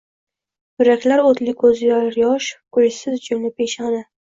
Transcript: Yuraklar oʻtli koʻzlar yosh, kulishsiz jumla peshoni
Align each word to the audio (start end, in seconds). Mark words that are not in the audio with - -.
Yuraklar 0.83 1.23
oʻtli 1.29 1.55
koʻzlar 1.61 2.21
yosh, 2.25 2.51
kulishsiz 2.79 3.25
jumla 3.31 3.59
peshoni 3.61 4.07